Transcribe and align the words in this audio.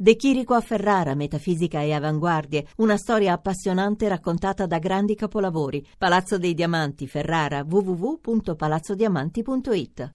De 0.00 0.14
Chirico 0.14 0.54
a 0.54 0.60
Ferrara, 0.60 1.16
metafisica 1.16 1.80
e 1.80 1.92
avanguardie, 1.92 2.68
una 2.76 2.96
storia 2.96 3.32
appassionante 3.32 4.06
raccontata 4.06 4.64
da 4.64 4.78
grandi 4.78 5.16
capolavori. 5.16 5.84
Palazzo 5.98 6.38
dei 6.38 6.54
Diamanti, 6.54 7.08
Ferrara, 7.08 7.64
www.palazzodiamanti.it. 7.68 10.10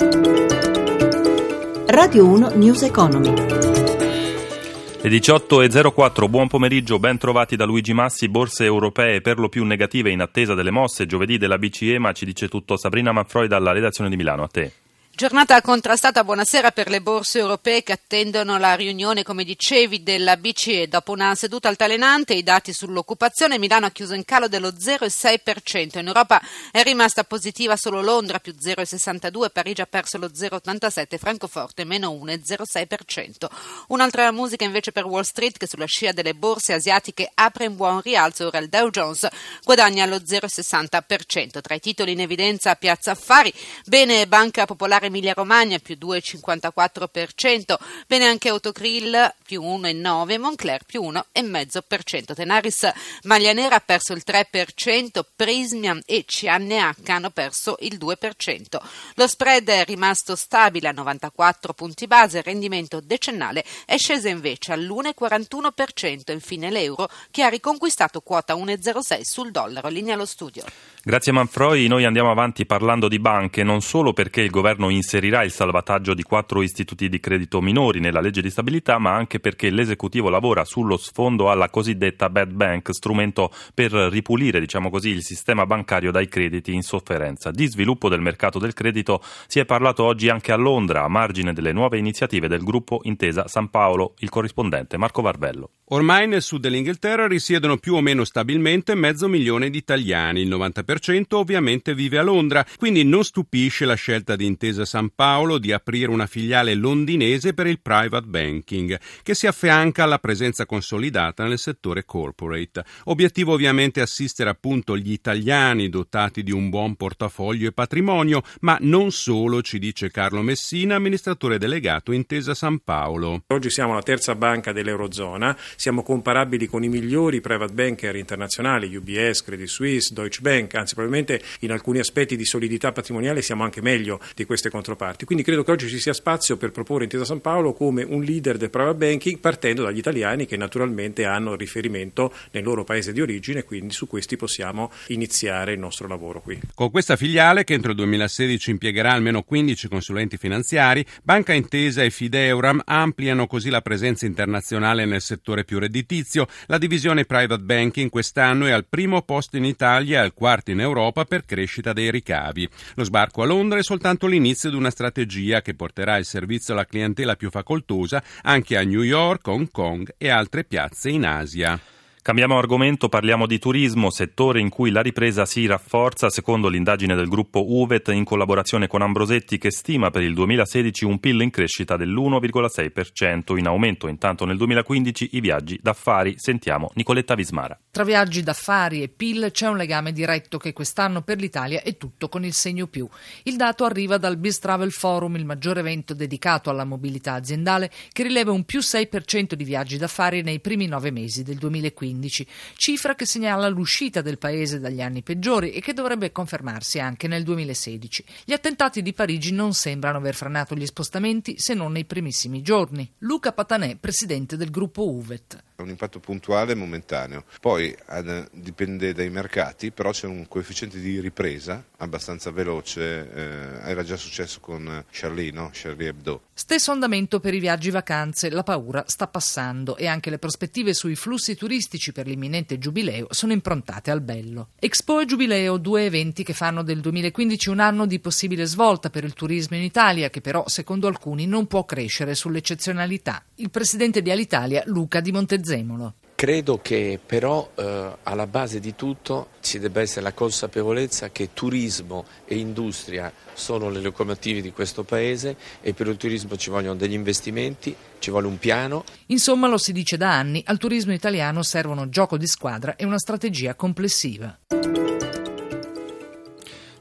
Radio 1.87 2.25
1 2.25 2.51
News 2.55 2.83
Economy. 2.83 3.33
Le 3.33 5.09
18.04, 5.09 6.29
buon 6.29 6.47
pomeriggio, 6.47 6.97
ben 6.97 7.17
trovati 7.17 7.57
da 7.57 7.65
Luigi 7.65 7.91
Massi, 7.91 8.29
borse 8.29 8.63
europee 8.63 9.19
per 9.19 9.37
lo 9.37 9.49
più 9.49 9.65
negative 9.65 10.11
in 10.11 10.21
attesa 10.21 10.53
delle 10.53 10.71
mosse 10.71 11.05
giovedì 11.05 11.37
della 11.37 11.57
BCE, 11.57 11.99
ma 11.99 12.13
ci 12.13 12.23
dice 12.23 12.47
tutto 12.47 12.77
Sabrina 12.77 13.11
Manfroi 13.11 13.49
dalla 13.49 13.73
redazione 13.73 14.09
di 14.09 14.15
Milano, 14.15 14.43
a 14.43 14.47
te. 14.47 14.71
Giornata 15.15 15.61
contrastata, 15.61 16.23
buonasera 16.23 16.71
per 16.71 16.89
le 16.89 16.99
borse 16.99 17.37
europee 17.37 17.83
che 17.83 17.91
attendono 17.91 18.57
la 18.57 18.73
riunione, 18.73 19.21
come 19.21 19.43
dicevi, 19.43 20.01
della 20.01 20.37
BCE. 20.37 20.87
Dopo 20.87 21.11
una 21.11 21.35
seduta 21.35 21.67
altalenante, 21.67 22.33
i 22.33 22.41
dati 22.41 22.73
sull'occupazione, 22.73 23.59
Milano 23.59 23.85
ha 23.85 23.91
chiuso 23.91 24.15
in 24.15 24.25
calo 24.25 24.47
dello 24.47 24.69
0,6%. 24.69 25.99
In 25.99 26.07
Europa 26.07 26.41
è 26.71 26.81
rimasta 26.81 27.23
positiva 27.25 27.77
solo 27.77 28.01
Londra, 28.01 28.39
più 28.39 28.55
0,62%, 28.59 29.51
Parigi 29.53 29.81
ha 29.81 29.85
perso 29.85 30.17
lo 30.17 30.29
0,87%, 30.29 31.17
Francoforte 31.19 31.83
meno 31.83 32.09
1,06%. 32.09 33.45
Un'altra 33.89 34.31
musica 34.31 34.65
invece 34.65 34.91
per 34.91 35.05
Wall 35.05 35.21
Street, 35.21 35.59
che 35.59 35.67
sulla 35.67 35.85
scia 35.85 36.11
delle 36.11 36.33
borse 36.33 36.73
asiatiche 36.73 37.29
apre 37.31 37.65
in 37.65 37.75
buon 37.75 38.01
rialzo, 38.01 38.47
ora 38.47 38.57
il 38.57 38.67
Dow 38.67 38.89
Jones 38.89 39.27
guadagna 39.63 40.07
lo 40.07 40.17
0,60%. 40.17 41.61
Tra 41.61 41.75
i 41.75 41.79
titoli 41.79 42.13
in 42.13 42.21
evidenza 42.21 42.73
Piazza 42.73 43.11
Affari, 43.11 43.53
bene 43.85 44.25
Banca 44.25 44.65
Popolare 44.65 45.01
Emilia 45.05 45.33
Romagna 45.33 45.79
più 45.79 45.97
2,54%, 45.99 47.75
bene 48.07 48.25
anche 48.25 48.49
Autocrill 48.49 49.33
più 49.45 49.61
1,9%, 49.61 50.39
Moncler 50.39 50.83
più 50.85 51.01
1,5%. 51.03 52.33
Tenaris 52.33 52.91
Maglia 53.23 53.53
Nera 53.53 53.75
ha 53.75 53.79
perso 53.79 54.13
il 54.13 54.23
3%, 54.25 55.21
Prismian 55.35 56.01
e 56.05 56.25
CNH 56.25 57.09
hanno 57.09 57.29
perso 57.29 57.77
il 57.79 57.97
2%. 57.97 58.77
Lo 59.15 59.27
spread 59.27 59.67
è 59.69 59.85
rimasto 59.85 60.35
stabile 60.35 60.89
a 60.89 60.91
94 60.91 61.73
punti 61.73 62.07
base, 62.07 62.39
il 62.39 62.43
rendimento 62.43 62.99
decennale 62.99 63.63
è 63.85 63.97
sceso 63.97 64.27
invece 64.27 64.73
all'1,41%, 64.73 66.31
infine 66.31 66.69
l'euro 66.69 67.09
che 67.31 67.43
ha 67.43 67.49
riconquistato 67.49 68.21
quota 68.21 68.55
1,06 68.55 69.21
sul 69.21 69.51
dollaro, 69.51 69.87
linea 69.89 70.15
allo 70.15 70.25
studio. 70.25 70.63
Grazie 71.05 71.33
Manfroi, 71.33 71.87
noi 71.87 72.05
andiamo 72.05 72.31
avanti 72.31 72.65
parlando 72.65 73.09
di 73.09 73.19
banche 73.19 73.61
non 73.61 73.81
solo 73.81 74.13
perché 74.13 74.39
il 74.39 74.49
governo 74.49 74.87
inserirà 74.87 75.43
il 75.43 75.51
salvataggio 75.51 76.13
di 76.13 76.23
quattro 76.23 76.61
istituti 76.61 77.09
di 77.09 77.19
credito 77.19 77.59
minori 77.59 77.99
nella 77.99 78.21
legge 78.21 78.41
di 78.41 78.49
stabilità, 78.49 78.99
ma 78.99 79.13
anche 79.13 79.41
perché 79.41 79.69
l'esecutivo 79.69 80.29
lavora 80.29 80.63
sullo 80.63 80.95
sfondo 80.95 81.51
alla 81.51 81.69
cosiddetta 81.69 82.29
bad 82.29 82.53
bank, 82.53 82.93
strumento 82.93 83.51
per 83.73 83.91
ripulire, 83.91 84.61
diciamo 84.61 84.89
così, 84.89 85.09
il 85.09 85.23
sistema 85.23 85.65
bancario 85.65 86.09
dai 86.09 86.29
crediti 86.29 86.73
in 86.73 86.83
sofferenza. 86.83 87.51
Di 87.51 87.67
sviluppo 87.67 88.07
del 88.07 88.21
mercato 88.21 88.57
del 88.57 88.71
credito 88.71 89.21
si 89.47 89.59
è 89.59 89.65
parlato 89.65 90.05
oggi 90.05 90.29
anche 90.29 90.53
a 90.53 90.55
Londra, 90.55 91.03
a 91.03 91.09
margine 91.09 91.51
delle 91.51 91.73
nuove 91.73 91.97
iniziative 91.97 92.47
del 92.47 92.63
gruppo 92.63 93.01
Intesa 93.03 93.49
San 93.49 93.69
Paolo, 93.69 94.13
il 94.19 94.29
corrispondente 94.29 94.95
Marco 94.95 95.21
Varvello. 95.21 95.71
Ormai 95.87 96.29
nel 96.29 96.41
sud 96.41 96.61
dell'Inghilterra 96.61 97.27
risiedono 97.27 97.75
più 97.75 97.93
o 97.93 97.99
meno 97.99 98.23
stabilmente 98.23 98.95
mezzo 98.95 99.27
milione 99.27 99.69
di 99.69 99.79
italiani, 99.79 100.39
il 100.39 100.47
90% 100.47 100.91
ovviamente 101.37 101.93
vive 101.93 102.17
a 102.17 102.21
Londra, 102.23 102.65
quindi 102.77 103.03
non 103.03 103.23
stupisce 103.23 103.85
la 103.85 103.95
scelta 103.95 104.35
di 104.35 104.45
Intesa 104.45 104.85
San 104.85 105.09
Paolo 105.13 105.57
di 105.57 105.71
aprire 105.71 106.11
una 106.11 106.25
filiale 106.25 106.73
londinese 106.73 107.53
per 107.53 107.67
il 107.67 107.79
private 107.81 108.25
banking, 108.25 108.99
che 109.21 109.35
si 109.35 109.47
affianca 109.47 110.03
alla 110.03 110.19
presenza 110.19 110.65
consolidata 110.65 111.45
nel 111.45 111.59
settore 111.59 112.05
corporate. 112.05 112.83
Obiettivo 113.05 113.53
ovviamente 113.53 114.01
assistere 114.01 114.49
appunto 114.49 114.97
gli 114.97 115.11
italiani 115.11 115.89
dotati 115.89 116.43
di 116.43 116.51
un 116.51 116.69
buon 116.69 116.95
portafoglio 116.95 117.67
e 117.67 117.71
patrimonio, 117.71 118.43
ma 118.61 118.77
non 118.81 119.11
solo, 119.11 119.61
ci 119.61 119.79
dice 119.79 120.11
Carlo 120.11 120.41
Messina, 120.41 120.95
amministratore 120.95 121.57
delegato 121.57 122.11
Intesa 122.11 122.53
San 122.53 122.79
Paolo. 122.79 123.43
Oggi 123.47 123.69
siamo 123.69 123.93
la 123.93 124.01
terza 124.01 124.35
banca 124.35 124.71
dell'Eurozona 124.71 125.57
siamo 125.75 126.03
comparabili 126.03 126.67
con 126.67 126.83
i 126.83 126.89
migliori 126.89 127.41
private 127.41 127.73
banker 127.73 128.15
internazionali, 128.15 128.95
UBS, 128.95 129.43
Credit 129.43 129.67
Suisse, 129.67 130.13
Deutsche 130.13 130.41
Bank, 130.41 130.75
anzi 130.83 130.93
probabilmente 130.93 131.41
in 131.59 131.71
alcuni 131.71 131.99
aspetti 131.99 132.37
di 132.37 132.45
solidità 132.45 132.93
patrimoniale 132.93 133.41
siamo 133.41 133.63
anche 133.63 133.81
meglio 133.81 134.21
di 134.35 134.45
queste 134.45 134.69
controparti. 134.69 135.25
Quindi 135.25 135.43
credo 135.43 135.63
che 135.63 135.71
oggi 135.71 135.89
ci 135.89 135.99
sia 135.99 136.13
spazio 136.13 136.55
per 136.55 136.71
proporre 136.71 137.03
Intesa 137.03 137.25
San 137.25 137.41
Paolo 137.41 137.73
come 137.73 138.03
un 138.03 138.23
leader 138.23 138.55
del 138.55 138.69
private 138.69 138.95
banking 138.95 139.39
partendo 139.39 139.83
dagli 139.83 139.97
italiani 139.97 140.45
che 140.45 140.55
naturalmente 140.55 141.25
hanno 141.25 141.55
riferimento 141.55 142.33
nel 142.51 142.63
loro 142.63 142.85
paese 142.85 143.11
di 143.11 143.19
origine 143.19 143.63
quindi 143.63 143.93
su 143.93 144.07
questi 144.07 144.37
possiamo 144.37 144.91
iniziare 145.07 145.73
il 145.73 145.79
nostro 145.79 146.07
lavoro 146.07 146.41
qui. 146.41 146.59
Con 146.73 146.91
questa 146.91 147.17
filiale 147.17 147.65
che 147.65 147.73
entro 147.73 147.91
il 147.91 147.97
2016 147.97 148.71
impiegherà 148.71 149.11
almeno 149.11 149.43
15 149.43 149.89
consulenti 149.89 150.37
finanziari, 150.37 151.05
Banca 151.21 151.51
Intesa 151.51 152.03
e 152.03 152.09
Fideuram 152.09 152.81
ampliano 152.85 153.47
così 153.47 153.69
la 153.69 153.81
presenza 153.81 154.25
internazionale 154.25 155.05
nel 155.05 155.21
settore 155.21 155.65
più 155.65 155.73
più 155.73 155.79
redditizio. 155.79 156.47
La 156.67 156.77
divisione 156.77 157.25
private 157.25 157.63
banking 157.63 158.11
quest'anno 158.11 158.67
è 158.67 158.71
al 158.71 158.85
primo 158.85 159.23
posto 159.23 159.57
in 159.57 159.65
Italia 159.65 160.19
e 160.19 160.23
al 160.23 160.33
quarto 160.33 160.69
in 160.69 160.72
Europa 160.79 161.25
per 161.25 161.45
crescita 161.45 161.93
dei 161.93 162.11
ricavi. 162.11 162.67
Lo 162.95 163.03
sbarco 163.03 163.41
a 163.41 163.45
Londra 163.45 163.79
è 163.79 163.83
soltanto 163.83 164.27
l'inizio 164.27 164.69
di 164.69 164.75
una 164.75 164.89
strategia 164.89 165.61
che 165.61 165.75
porterà 165.75 166.17
il 166.17 166.25
servizio 166.25 166.73
alla 166.73 166.85
clientela 166.85 167.35
più 167.35 167.49
facoltosa 167.49 168.23
anche 168.41 168.77
a 168.77 168.83
New 168.83 169.01
York, 169.01 169.47
Hong 169.47 169.69
Kong 169.71 170.13
e 170.17 170.29
altre 170.29 170.63
piazze 170.63 171.09
in 171.09 171.25
Asia. 171.25 171.92
Cambiamo 172.23 172.57
argomento, 172.57 173.09
parliamo 173.09 173.45
di 173.45 173.59
turismo, 173.59 174.09
settore 174.09 174.61
in 174.61 174.69
cui 174.69 174.91
la 174.91 175.01
ripresa 175.01 175.45
si 175.45 175.65
rafforza 175.65 176.29
secondo 176.29 176.69
l'indagine 176.69 177.15
del 177.15 177.27
gruppo 177.27 177.65
Uvet 177.67 178.07
in 178.13 178.23
collaborazione 178.23 178.87
con 178.87 179.01
Ambrosetti 179.01 179.57
che 179.57 179.71
stima 179.71 180.09
per 180.09 180.21
il 180.21 180.33
2016 180.33 181.03
un 181.03 181.19
PIL 181.19 181.41
in 181.41 181.49
crescita 181.49 181.97
dell'1,6%, 181.97 183.57
in 183.57 183.67
aumento 183.67 184.07
intanto 184.07 184.45
nel 184.45 184.55
2015 184.55 185.31
i 185.33 185.41
viaggi 185.41 185.77
d'affari. 185.81 186.35
Sentiamo 186.37 186.91
Nicoletta 186.93 187.35
Vismara. 187.35 187.77
Tra 187.91 188.05
viaggi 188.05 188.41
d'affari 188.41 189.03
e 189.03 189.09
PIL 189.09 189.49
c'è 189.51 189.67
un 189.67 189.75
legame 189.75 190.13
diretto 190.13 190.57
che 190.57 190.71
quest'anno 190.71 191.23
per 191.23 191.39
l'Italia 191.39 191.81
è 191.81 191.97
tutto 191.97 192.29
con 192.29 192.45
il 192.45 192.53
segno 192.53 192.87
più. 192.87 193.05
Il 193.43 193.57
dato 193.57 193.83
arriva 193.83 194.17
dal 194.17 194.37
Biz 194.37 194.59
Travel 194.59 194.93
Forum, 194.93 195.35
il 195.35 195.45
maggiore 195.45 195.81
evento 195.81 196.13
dedicato 196.13 196.69
alla 196.69 196.85
mobilità 196.85 197.33
aziendale, 197.33 197.91
che 198.13 198.23
rileva 198.23 198.53
un 198.53 198.63
più 198.63 198.79
6% 198.79 199.55
di 199.55 199.63
viaggi 199.65 199.97
d'affari 199.97 200.41
nei 200.41 200.61
primi 200.61 200.87
nove 200.87 201.11
mesi 201.11 201.43
del 201.43 201.57
2015. 201.57 202.11
2015, 202.13 202.47
cifra 202.75 203.15
che 203.15 203.25
segnala 203.25 203.67
l'uscita 203.67 204.21
del 204.21 204.37
paese 204.37 204.79
dagli 204.79 205.01
anni 205.01 205.21
peggiori 205.21 205.71
e 205.71 205.81
che 205.81 205.93
dovrebbe 205.93 206.31
confermarsi 206.31 206.99
anche 206.99 207.27
nel 207.27 207.43
2016. 207.43 208.25
Gli 208.45 208.53
attentati 208.53 209.01
di 209.01 209.13
Parigi 209.13 209.51
non 209.51 209.73
sembrano 209.73 210.17
aver 210.17 210.35
frenato 210.35 210.75
gli 210.75 210.85
spostamenti 210.85 211.55
se 211.57 211.73
non 211.73 211.91
nei 211.91 212.05
primissimi 212.05 212.61
giorni. 212.61 213.09
Luca 213.19 213.51
Patanè, 213.51 213.97
presidente 213.97 214.57
del 214.57 214.69
gruppo 214.69 215.09
Uvet 215.09 215.63
un 215.83 215.89
impatto 215.89 216.19
puntuale 216.19 216.71
e 216.71 216.75
momentaneo. 216.75 217.43
Poi 217.59 217.95
ad, 218.05 218.49
dipende 218.51 219.13
dai 219.13 219.29
mercati, 219.29 219.91
però 219.91 220.11
c'è 220.11 220.27
un 220.27 220.47
coefficiente 220.47 220.99
di 220.99 221.19
ripresa 221.19 221.83
abbastanza 221.97 222.51
veloce, 222.51 223.31
eh, 223.33 223.89
era 223.89 224.03
già 224.03 224.17
successo 224.17 224.59
con 224.59 225.05
Charlie, 225.09 225.51
no? 225.51 225.69
Charlie 225.71 226.09
Hebdo. 226.09 226.41
Stesso 226.53 226.91
andamento 226.91 227.39
per 227.39 227.53
i 227.53 227.59
viaggi 227.59 227.89
vacanze, 227.89 228.49
la 228.49 228.63
paura 228.63 229.03
sta 229.07 229.27
passando 229.27 229.95
e 229.95 230.07
anche 230.07 230.29
le 230.29 230.37
prospettive 230.37 230.93
sui 230.93 231.15
flussi 231.15 231.55
turistici 231.55 232.11
per 232.11 232.27
l'imminente 232.27 232.77
giubileo 232.77 233.27
sono 233.29 233.53
improntate 233.53 234.11
al 234.11 234.21
bello. 234.21 234.69
Expo 234.79 235.19
e 235.19 235.25
Giubileo, 235.25 235.77
due 235.77 236.05
eventi 236.05 236.43
che 236.43 236.53
fanno 236.53 236.83
del 236.83 236.99
2015 236.99 237.69
un 237.69 237.79
anno 237.79 238.05
di 238.05 238.19
possibile 238.19 238.65
svolta 238.65 239.09
per 239.09 239.23
il 239.23 239.33
turismo 239.33 239.77
in 239.77 239.83
Italia, 239.83 240.29
che 240.29 240.41
però 240.41 240.67
secondo 240.67 241.07
alcuni 241.07 241.45
non 241.45 241.67
può 241.67 241.85
crescere 241.85 242.35
sull'eccezionalità. 242.35 243.43
Il 243.55 243.69
presidente 243.69 244.21
di 244.21 244.29
Alitalia, 244.29 244.83
Luca 244.85 245.19
di 245.19 245.31
Montezemolo 245.31 245.72
Prezzemolo. 245.73 246.13
Credo 246.35 246.79
che 246.81 247.19
però 247.25 247.71
eh, 247.73 248.17
alla 248.23 248.47
base 248.47 248.79
di 248.79 248.95
tutto 248.95 249.49
ci 249.61 249.79
debba 249.79 250.01
essere 250.01 250.21
la 250.21 250.33
consapevolezza 250.33 251.29
che 251.31 251.49
turismo 251.53 252.25
e 252.45 252.57
industria 252.57 253.31
sono 253.53 253.89
le 253.89 254.01
locomotive 254.01 254.61
di 254.61 254.73
questo 254.73 255.03
Paese 255.03 255.55
e 255.81 255.93
per 255.93 256.07
il 256.07 256.17
turismo 256.17 256.57
ci 256.57 256.69
vogliono 256.69 256.95
degli 256.95 257.13
investimenti, 257.13 257.95
ci 258.19 258.29
vuole 258.29 258.47
un 258.47 258.59
piano. 258.59 259.05
Insomma, 259.27 259.67
lo 259.67 259.77
si 259.77 259.93
dice 259.93 260.17
da 260.17 260.37
anni, 260.37 260.61
al 260.65 260.77
turismo 260.77 261.13
italiano 261.13 261.63
servono 261.63 262.09
gioco 262.09 262.37
di 262.37 262.47
squadra 262.47 262.95
e 262.97 263.05
una 263.05 263.19
strategia 263.19 263.75
complessiva. 263.75 264.59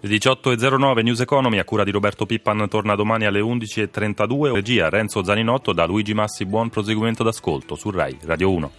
Le 0.05 0.09
18.09 0.09 1.03
News 1.05 1.21
Economy 1.21 1.59
a 1.59 1.65
cura 1.65 1.85
di 1.85 1.93
Roberto 1.93 2.27
Pippan 2.27 2.69
torna 2.69 2.97
domani 2.97 3.25
alle 3.25 3.39
11.32. 3.39 4.53
Regia 4.53 4.89
Renzo 4.89 5.23
Zaninotto 5.23 5.73
da 5.73 5.87
Luigi 5.87 6.13
Massi. 6.13 6.45
Buon 6.45 6.71
proseguimento 6.71 7.23
d'ascolto 7.23 7.77
su 7.77 7.89
RAI 7.91 8.19
Radio 8.23 8.51
1. 8.51 8.71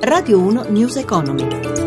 Radio 0.00 0.40
1 0.40 0.64
News 0.70 0.96
Economy. 0.96 1.79